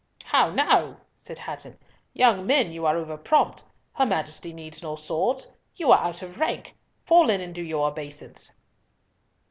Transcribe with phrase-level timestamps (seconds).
[0.23, 1.77] "How now!" said Hatton,
[2.11, 3.63] "young men, you are over prompt.
[3.93, 5.47] Her Majesty needs no swords.
[5.75, 6.75] You are out of rank.
[7.05, 8.55] Fall in and do your obeisance."